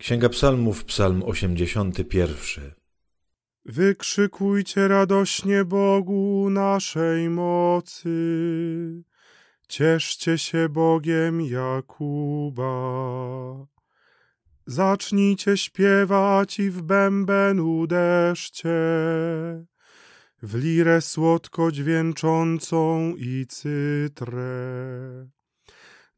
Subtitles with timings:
[0.00, 2.70] Księga Psalmów, Psalm 81.
[3.64, 8.10] Wykrzykujcie radośnie Bogu naszej mocy.
[9.68, 12.66] Cieszcie się Bogiem Jakuba.
[14.66, 18.70] Zacznijcie śpiewać i w bęben uderzcie,
[20.42, 25.39] w lirę słodko dźwięczącą i cytrę.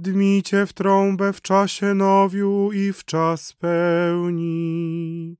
[0.00, 5.36] Dmijcie w trąbę w czasie nowiu i w czas pełni,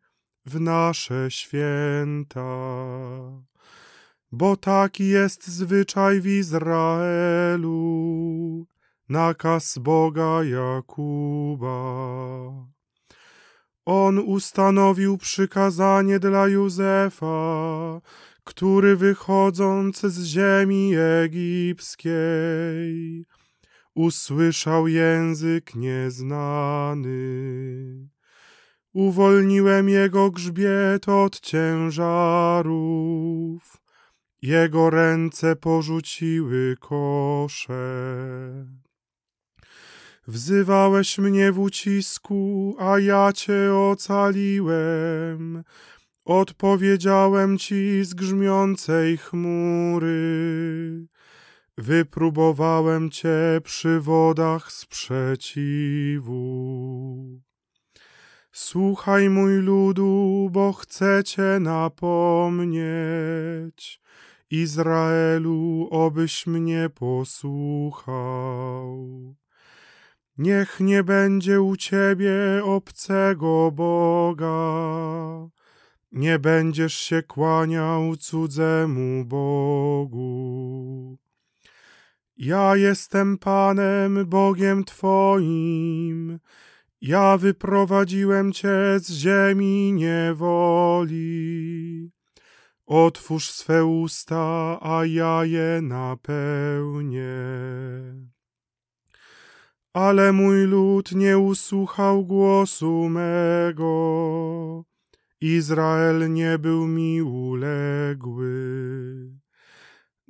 [0.46, 2.40] w nasze święta.
[4.32, 7.76] Bo taki jest zwyczaj w Izraelu,
[9.08, 11.70] nakaz Boga Jakuba.
[13.84, 18.00] On ustanowił przykazanie dla Józefa,
[18.44, 20.92] który wychodząc z ziemi
[21.24, 22.18] egipskiej,
[23.98, 27.08] usłyszał język nieznany.
[28.92, 32.76] Uwolniłem jego grzbiet od ciężarów,
[34.42, 37.76] jego ręce porzuciły kosze.
[40.26, 45.64] Wzywałeś mnie w ucisku, a ja cię ocaliłem.
[46.24, 51.08] Odpowiedziałem ci z grzmiącej chmury.
[51.78, 56.34] Wypróbowałem cię przy wodach sprzeciwu.
[58.52, 62.88] Słuchaj mój ludu, bo chcę cię napomnieć.
[64.50, 68.16] Izraelu, obyś mnie posłuchał.
[70.38, 74.58] Niech nie będzie u ciebie obcego Boga,
[76.12, 81.17] nie będziesz się kłaniał cudzemu Bogu.
[82.38, 86.38] Ja jestem Panem Bogiem Twoim,
[87.00, 91.18] ja wyprowadziłem Cię z ziemi niewoli.
[92.86, 97.28] Otwórz swe usta, a ja je napełnię.
[99.92, 104.84] Ale mój lud nie usłuchał głosu mego,
[105.40, 108.48] Izrael nie był mi uległy.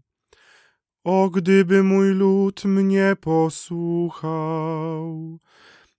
[1.04, 4.28] O, gdyby mój lud mnie posłuchał,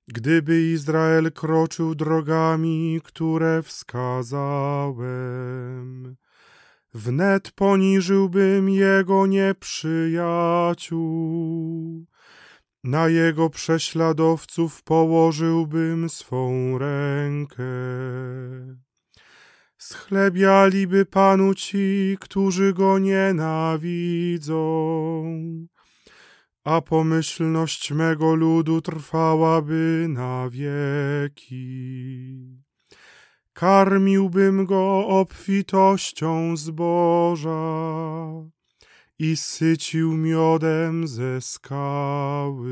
[0.07, 5.05] gdyby Izrael kroczył drogami, które wskazałem,
[6.93, 12.05] wnet poniżyłbym jego nieprzyjaciół
[12.83, 17.63] na jego prześladowców położyłbym swą rękę.
[19.77, 24.55] Schlebialiby Panu ci, którzy go nienawidzą,
[26.63, 31.81] a pomyślność mego ludu trwałaby na wieki.
[33.53, 37.51] Karmiłbym go obfitością zboża,
[39.21, 42.71] i sycił miodem ze skały.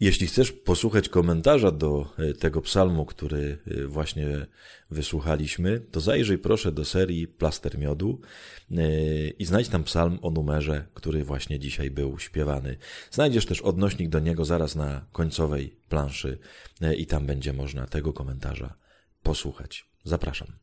[0.00, 4.46] Jeśli chcesz posłuchać komentarza do e, tego psalmu, który e, właśnie
[4.90, 8.20] wysłuchaliśmy, to zajrzyj proszę do serii Plaster Miodu
[8.70, 12.76] e, i znajdź tam psalm o numerze, który właśnie dzisiaj był śpiewany.
[13.10, 16.38] Znajdziesz też odnośnik do niego zaraz na końcowej planszy
[16.96, 18.74] i tam będzie można tego komentarza
[19.22, 19.90] posłuchać.
[20.04, 20.60] Zapraszam.